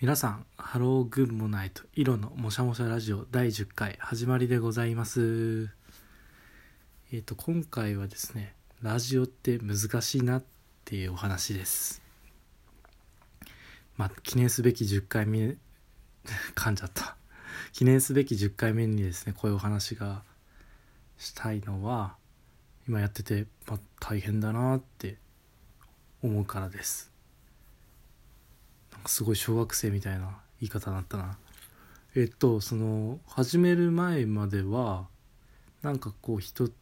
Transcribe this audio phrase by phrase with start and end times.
[0.00, 5.70] 皆さん、ハローグッモナイト、色のもしゃもしゃラジオ第10回始まりでございます。
[7.12, 10.44] えっ、と、今回はですね、ラジオって難しいなっ
[10.84, 12.00] ていうお話です。
[13.96, 15.56] まあ、記念すべき10回目、
[16.54, 17.16] 噛んじゃった。
[17.72, 20.22] 記念すべき10回目にですね、こういうお話が
[21.16, 22.14] したいのは、
[22.88, 25.18] 今やってて、まあ、大変だなって
[26.22, 27.17] 思うからです。
[29.08, 31.38] すごい小学生みたいな言い方になったな。
[32.14, 35.06] えっとその始める前までは
[35.82, 36.74] なんかこう一通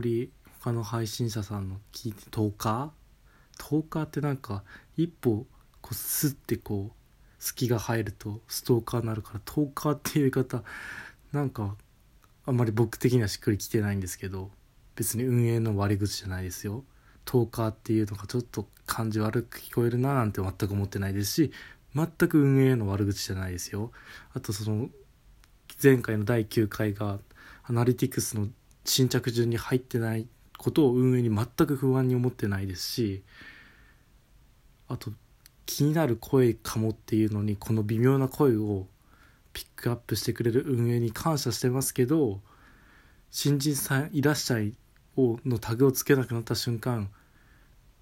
[0.00, 3.68] り他の配信者さんの聞いてトーカー？
[3.68, 4.62] トーカーってなんか
[4.96, 5.46] 一歩
[5.80, 6.92] こうスッてこう
[7.38, 10.62] 隙が入るとストーカーになるからトーカーっていう言い方
[11.32, 11.76] なんか
[12.46, 14.50] あんまり僕的にはしっくりきてないんですけど
[14.96, 16.84] 別に運営の悪口じゃないですよ。
[17.24, 21.52] トーカーっていうのがちょっと感じ悪く聞こえるななんて全く思ってないですし
[21.94, 23.92] 全く運営の悪口じゃないですよ
[24.34, 24.88] あとその
[25.80, 27.20] 前回の第9回が
[27.62, 28.48] アナリティクスの
[28.84, 30.26] 新着順に入ってない
[30.58, 33.22] ことを運営に全く不安に思ってないですし
[34.88, 35.12] あと
[35.66, 38.88] 気になる声かもっていうのにこの微妙な声を
[39.52, 42.40] ピックアップしてくれる運営に感謝してますけど
[43.30, 44.74] 新人さんいらっしゃい
[45.16, 47.08] をのタグをつけなくなった瞬間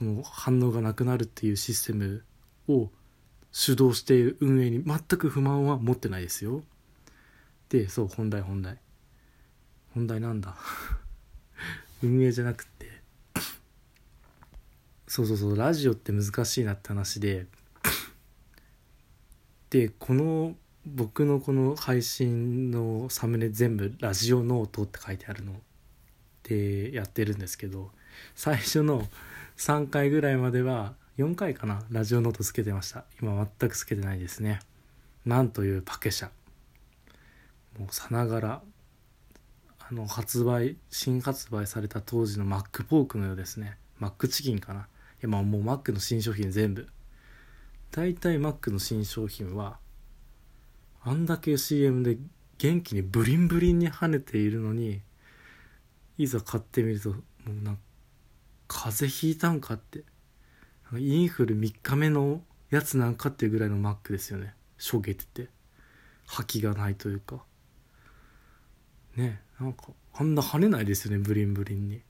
[0.00, 2.24] この反応がなくなるっていうシステム
[2.68, 2.88] を
[3.52, 6.62] 主導している運営に全く不満は持ってないですよ。
[7.68, 8.78] でそう本題本題。
[9.92, 10.56] 本題なんだ。
[12.02, 13.02] 運営じゃなくて。
[15.06, 17.46] そうそうそうラジオって難しいなって話で。
[19.68, 20.56] でこの
[20.86, 25.60] 僕のこの配信のサムネ全部「ラジオノート」って書いてあるの
[26.44, 27.92] でやってるんですけど
[28.34, 29.06] 最初の
[29.60, 33.04] 3回ぐらいまでは4回かなラジオノートつけてました。
[33.20, 34.60] 今全くつけてないですね。
[35.26, 36.30] なんというパケ社
[37.78, 38.62] もうさながら
[39.78, 43.76] あの発売新発売された当時のマックポークのようですね。
[43.98, 44.80] マックチキンかな。
[44.80, 44.84] い
[45.20, 46.88] やまあもうマックの新商品全部。
[47.90, 49.76] 大体マックの新商品は
[51.02, 52.16] あんだけ CM で
[52.56, 55.02] 元気にブリンブリンに跳ねているのに
[56.16, 57.16] いざ買ってみるとも
[57.48, 57.82] うなんか
[58.72, 60.04] 風邪ひいたんかって。
[60.96, 64.54] インフル3日目のやつなんかっていうぐらいのマックですよね。
[64.78, 65.24] しょげて。
[65.24, 65.48] て
[66.26, 67.42] 覇気がないというか。
[69.16, 69.42] ね。
[69.60, 72.00] なんかあんな跳ねないですよねブリンブリンに。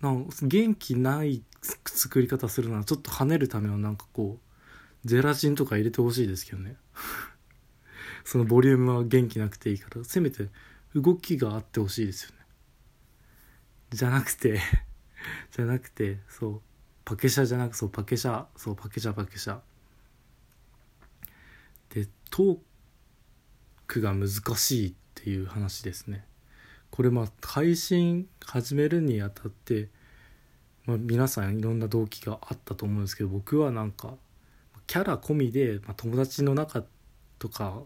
[0.00, 1.44] なん元気ない
[1.86, 6.76] 作り方するならちょっと跳ねるためのなんかこうゼラチンとか入れてほしいですけどね。
[8.24, 10.48] そのボリュームは元気なくていいからせめて
[10.94, 12.39] 動きがあってほしいですよね。
[13.90, 14.60] じゃなくて
[15.50, 16.62] じゃなくてそう
[17.04, 19.60] パケシャじゃなくそうパケシャそうパケシャパケシャ。
[21.90, 22.58] でトー
[23.88, 26.24] クが難しいっていう話ですね。
[26.90, 29.88] これまあ配信始めるにあたって、
[30.86, 34.14] まあ、皆さんいろんな動機があったと思うんですけど僕はなんか
[34.86, 36.84] キャラ込みで、まあ、友達の中
[37.38, 37.82] とか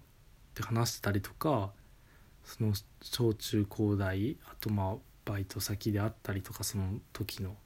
[0.55, 1.73] で話してたりとか
[2.45, 2.73] その
[3.03, 7.57] 小中高大あとまあバイト先であったりとかその時の。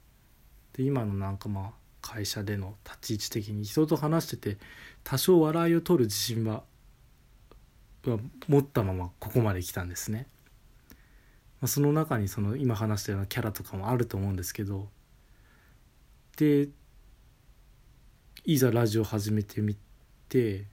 [0.73, 1.71] で今のなんかまあ
[2.01, 4.57] 会社での立ち位置的に人と話してて
[5.03, 6.63] 多少笑いを取る自信は
[8.05, 10.25] は持ったままここまで来たんですね、
[11.59, 14.87] まあ、その中にその今話したようなキャラとかもあると思うんですけど。
[16.37, 16.69] で
[18.45, 19.75] いざラジオ始めてみ
[20.29, 20.65] て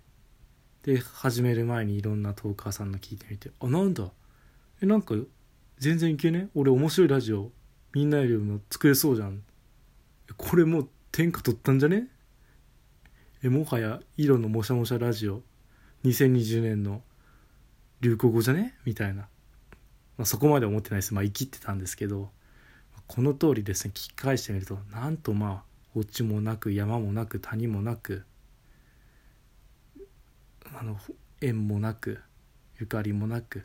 [0.85, 4.05] で始める前にいろんなトーカーさんの聞いてみてあなんだ。
[4.81, 5.17] えなんか
[5.79, 6.49] 全然いけね？
[6.55, 7.53] 俺面白いラジオ。
[7.93, 9.43] みんなよりも作れそうじゃん。
[10.37, 12.09] これもう天下取ったんじゃね？
[13.43, 15.43] えもはや色のもしゃもしゃラジオ。
[16.05, 17.03] 2020年の
[18.01, 18.75] 流行語じゃね？
[18.85, 19.23] みたいな、
[20.17, 21.15] まあ、そこまで思ってないです。
[21.15, 22.31] まあ生きてたんですけど。
[23.09, 23.93] この通りですね。
[23.95, 25.63] 聞き返してみるとなんとまあ
[25.95, 28.25] オチもなく山もなく谷もなく
[30.75, 30.99] あの
[31.41, 32.19] 縁もなく
[32.81, 33.63] ゆかりもなく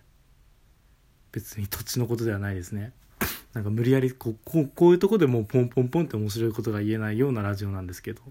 [1.31, 2.93] 別に土地のことではないですね。
[3.53, 8.21] なんか無理やりこうこうこういうとこでもうポンポンポンって面白いことが言えないようなラジオなんですけど。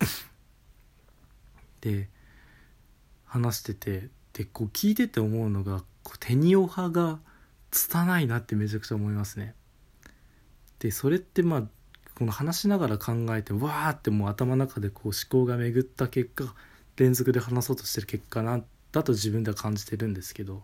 [1.80, 2.08] で
[3.24, 7.20] 話しててでこう聞いてて思うのがこうテニオ派が
[7.70, 9.54] 拙いなってめちゃくちゃ思いますね。
[10.78, 11.62] でそれってまあ
[12.14, 16.54] この話しながら考えてわーってもう頭の中でこう思考が巡った結果
[16.96, 18.62] 連続で話そうとしてる結果な
[18.92, 20.62] だと自分では感じてるんですけど。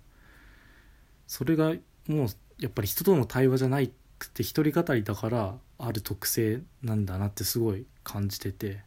[1.26, 1.74] それが
[2.06, 2.26] もう
[2.58, 8.80] やっぱり人との対話じゃないくて一人語りだからある特性なんだなってすごい感じてて。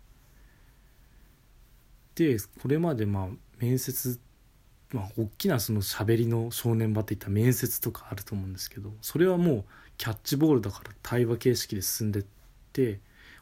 [2.16, 3.28] でこれまでまあ
[3.60, 4.20] 面接
[4.92, 9.66] まあ大きなその喋りの正念場っていった面接とかあると思うんですけどそれはもう
[9.98, 12.26] キャッチボールだから対話形式で進んでっ
[12.72, 13.00] て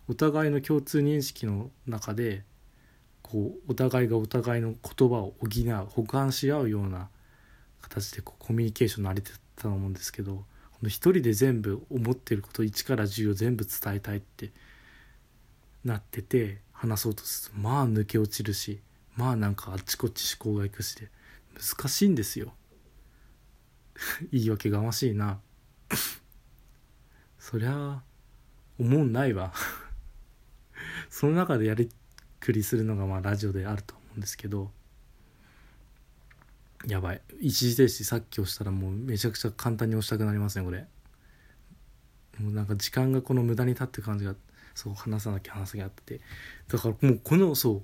[0.10, 2.44] お互いの共通認識の中で
[3.22, 7.10] こうお互いがお互いの言葉を補う補完し合うような
[7.84, 10.46] 形でこうコミュニケーション慣れてたと思うんですけど
[10.84, 14.52] 一人で全部思ってること1から10を全部伝えたいって
[15.86, 18.80] なってて話そうとするとまあ抜け落ちるし
[19.16, 21.10] まあなんかあっちこっち思考がいくしで
[21.54, 22.54] 難しいんですよ。
[24.32, 25.40] 言い訳がましいな。
[27.38, 28.02] そりゃ
[28.80, 29.54] 思んないわ。
[31.10, 31.90] その中でやり
[32.40, 34.72] くりするのがまあラジオであると思うんですけど
[36.88, 37.22] やばい。
[37.40, 40.86] 一時停止さっき押したらもうめちゃくちゃ簡単に押したくなりますねこれ。
[42.40, 44.36] もうなんか時間がこの無駄に経って感じが
[44.76, 46.20] そう話さなきゃ話さなきゃって。
[46.68, 47.82] だからもうこのそう。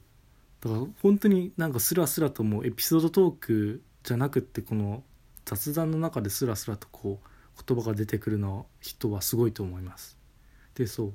[0.61, 5.03] だから本当になんかスラスラともうエピソードトークじゃなくってこの
[5.45, 10.17] 雑談の中でスラスラとこう言葉が出てくるの人はすごいと思います。
[10.75, 11.13] でそう。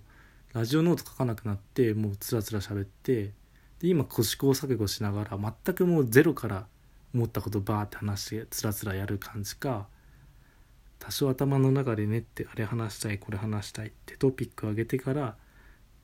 [0.55, 3.33] ラジオノート書かなくなってもうつらつら喋って。
[3.81, 6.67] で今試行錯誤しながら全くもうゼロから
[7.15, 9.87] 思ったことバーって話してつらつらやる感じか
[10.99, 15.37] 多少頭の中で練ってあれ話したいこれ話したいってトピック上げてから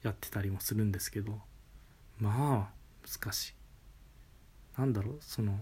[0.02, 1.40] やってたりもするんですけど
[2.18, 3.54] まあ難しい。
[4.78, 5.52] なんだろうその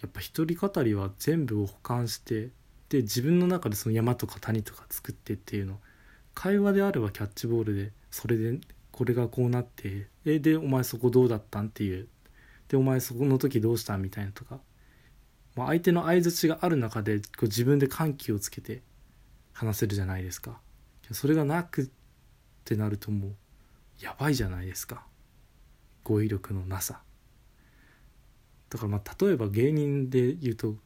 [0.00, 2.50] やっぱ一人語りは全部を保管して
[2.88, 5.78] で自分の中でその山とか谷とか作ってっていうの
[6.34, 8.58] 会話であればキャッチボールでそれで
[8.92, 12.08] これがこうなってえでお前そこどうだったんっていう
[12.68, 14.60] でお前そこの時どうしたみたいなとか
[15.58, 18.80] まあ、相手の相づちがある中でこう自分で緩急をつけて
[19.52, 20.60] 話せるじゃないですか
[21.10, 21.86] それがなくっ
[22.64, 23.34] てなるともう
[24.00, 25.04] やばいじゃないですか
[26.04, 27.00] 語彙力のなさ
[28.70, 30.76] だからまあ例えば芸人で言うと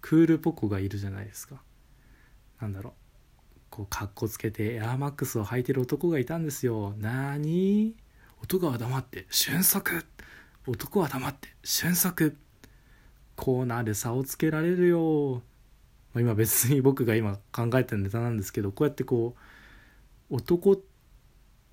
[0.00, 1.62] クールポコがいるじゃないですか
[2.60, 2.92] なんだろう
[3.70, 7.94] こうかっこつけてエアーマックスを履いてる男がいたんですよなに
[8.42, 10.04] 男は黙って俊足
[10.66, 12.36] 男は黙って俊足
[13.36, 15.42] コーナーで差をつけられるよ、
[16.12, 19.36] ま、今別に僕が今考えてるネタなんですけどこうやってこ
[20.30, 20.76] う男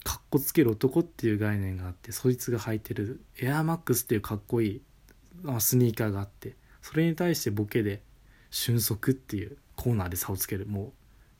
[0.03, 4.81] かっこつける男っていう概念があってそいつが履いてるエアマックスっていうかっこいい
[5.59, 8.01] スニーカーがあってそれに対してボケで
[8.51, 10.67] 俊足っていうコーナーで差をつける。
[10.67, 10.93] も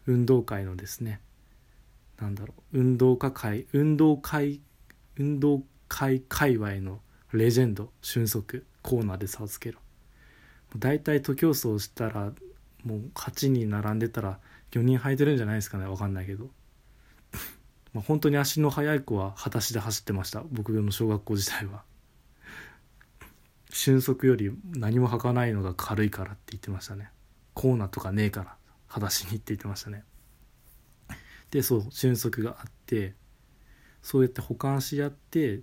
[0.07, 1.21] う運動会のですね
[2.19, 4.61] なんだろう運動家会運動会
[5.17, 6.99] 運動会界隈の
[7.37, 9.77] レジェンド俊足コーナーで差をつける
[10.77, 12.31] 大体徒競走したら
[12.83, 14.39] もう8人並んでたら
[14.71, 15.85] 4人履いてるんじゃないですかね。
[15.85, 16.49] 分かんないけど。
[17.93, 20.43] まあ本当に足の速い子は裸足で走ってました。
[20.51, 21.83] 僕の小学校時代は。
[23.69, 27.09] 俊足より何も履かないのが軽いからって言ってましたね。
[27.53, 28.57] コーナーとかねえから
[28.87, 30.03] 裸足にって言ってましたね。
[31.51, 33.15] でそう俊足があって
[34.01, 35.61] そうやって保管し合って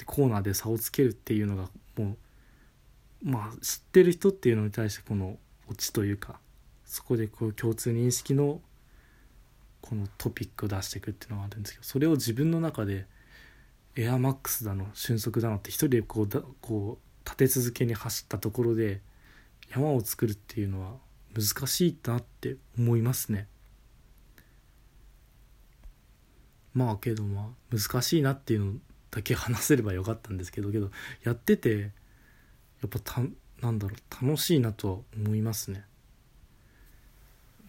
[0.00, 2.16] でコーナーで差をつけるっていうのがも
[3.24, 5.36] うまあ知ってる人っていうのに対してこの
[5.70, 6.40] オチというか
[6.86, 8.60] そこでこう共通認識の
[9.82, 13.06] このトピックを出していくっていうのがあるんですけどそれを自分の中で
[13.94, 19.02] エアマックスだの俊足だのって一人でこうだこう立て続けに走ったところで
[19.70, 20.94] 山を作るっていうのは
[21.34, 23.46] 難しいなって思いますね。
[26.72, 28.72] まあけどまあ難しいなっていうの
[29.10, 30.90] だけ話せればよかったんですけどけど
[31.24, 31.86] やっててや
[32.86, 33.20] っぱた
[33.60, 35.84] なんだろう楽しいなとは思いますね。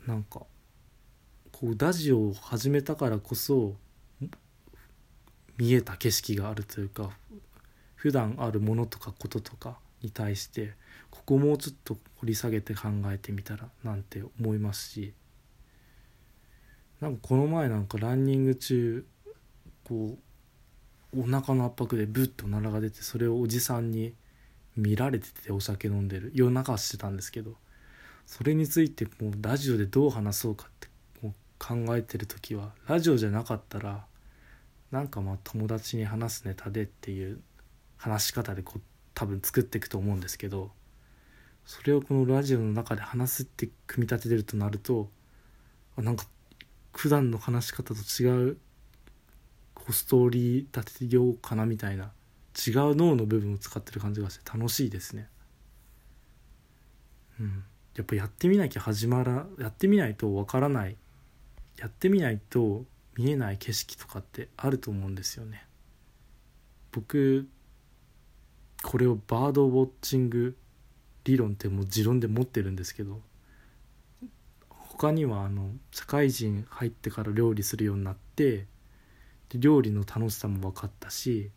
[0.07, 0.41] なんか
[1.51, 3.75] こうラジオを始めたからこそ
[5.57, 7.11] 見えた景色があるというか
[7.95, 10.73] 普段あるものとかこととかに対して
[11.11, 15.13] ここもうちょっと掘り下げて考えてみたらなんて思いますし
[16.99, 19.05] なんかこの前なんかランニング中
[19.83, 20.30] こう
[21.17, 24.13] お腹の圧迫でブッとおならが出てそれをおじさんに
[24.77, 26.31] 見られててお酒飲んでる。
[26.33, 27.55] 夜中はしてたんですけど
[28.25, 30.87] それについてもうラジオでどう話そうかって
[31.21, 34.05] もう考えてる時はラジオじゃなかったら
[34.91, 37.41] なんかまあ友達に話すネタでっていう
[37.97, 38.81] 話し方でこう
[39.13, 40.71] 多分作っていくと思うんですけど
[41.65, 45.09] それをこのラジオの中で話すって組み立ててるとなると
[45.97, 46.25] あなんか
[46.93, 48.57] 普段の話し方と違う
[49.89, 52.11] ストーリー立てようかなみたいな
[52.55, 55.27] 違う脳の部分を使ってる感じがして楽しいですね。
[57.39, 57.63] うん。
[57.95, 60.95] やっぱやってみなきゃ始まらやってみないとわからない
[61.77, 62.85] やってみないと
[63.17, 65.65] 見えない景色とかってあると思うんですよね。
[66.91, 67.47] 僕
[68.83, 70.57] これをバードウォッチング
[71.23, 73.21] 理論ってもう持論で持ってるんですけど
[74.69, 78.65] 他にはあの社会人入ってから料理するようになって
[79.59, 81.51] 料理の楽しさも分かったし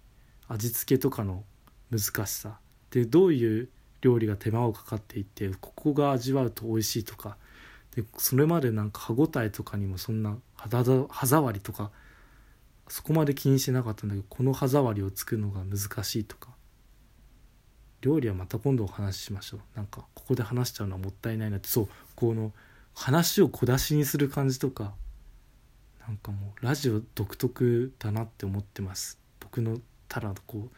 [0.49, 1.45] 味付けとかの
[1.91, 2.59] 難しさ。
[2.91, 3.69] でどういう
[4.01, 7.37] 料理が手間をかかっていてここが味わうと美味しいとか。
[7.95, 11.93] でそれまでなんか歯ごたえとかにもそんな肌歯触りとか
[12.89, 16.51] そこまで気にしてなかったんだけどこの歯触りを作るのが難しいとか。
[18.01, 19.61] 料理はまた今度お話ししましょう。
[19.75, 21.69] なんかここで話しちゃうのはもったいないなって。
[21.69, 22.53] そうこの
[22.95, 24.93] 話を小出しにする感じとか。
[26.07, 29.19] なんかもうラジオ独特だなって思ってます。
[29.41, 30.77] 僕のただこう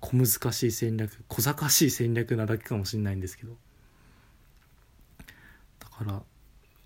[0.00, 3.56] 小難しい戦略小賢しい戦略なだけかもしれないんですけど。
[5.78, 6.22] だから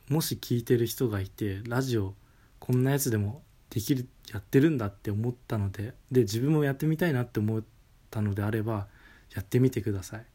[0.08, 2.14] もし聞いてる人がいてラジオ
[2.58, 7.62] こんなやつでもできるやってるんだって思ったのでで自分もやってみたいなって思っ
[8.10, 8.88] たのであれば
[9.34, 10.26] やってみてください。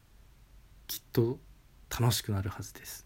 [0.88, 1.38] きっと
[1.90, 3.06] 楽しくなるはずです。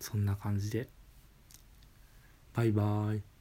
[0.00, 0.88] そんな感じで。
[2.54, 3.33] バイバイ。